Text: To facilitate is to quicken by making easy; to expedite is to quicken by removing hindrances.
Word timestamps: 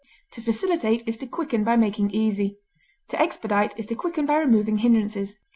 To 0.31 0.41
facilitate 0.41 1.07
is 1.07 1.15
to 1.17 1.27
quicken 1.27 1.63
by 1.63 1.75
making 1.77 2.09
easy; 2.09 2.57
to 3.09 3.21
expedite 3.21 3.77
is 3.77 3.85
to 3.85 3.95
quicken 3.95 4.25
by 4.25 4.39
removing 4.39 4.79
hindrances. 4.79 5.35